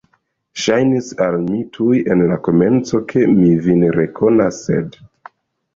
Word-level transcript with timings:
Ŝajnis 0.61 1.11
al 1.25 1.37
mi 1.43 1.59
tuj 1.77 1.99
en 2.15 2.25
la 2.33 2.39
komenco, 2.49 3.03
ke 3.13 3.27
mi 3.37 3.53
vin 3.69 3.87
rekonas, 4.01 4.63
sed. 4.69 5.01